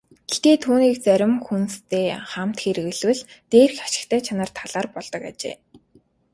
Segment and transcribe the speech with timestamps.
[0.29, 5.55] Гэхдээ түүнийг зарим хүнстэй хамт хэрэглэвэл дээрх ашигтай чанар талаар болдог ажээ.